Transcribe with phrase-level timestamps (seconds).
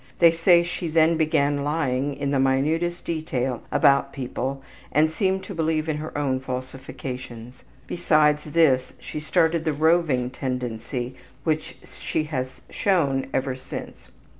[0.17, 5.53] They say she then began lying in the minutest detail about people and seemed to
[5.53, 7.63] believe in her own falsifications.
[7.85, 14.09] Besides this she started the roving tendency which she has shown ever since.